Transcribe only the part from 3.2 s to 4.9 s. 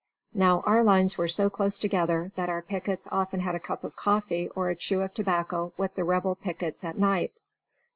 had a cup of coffee or a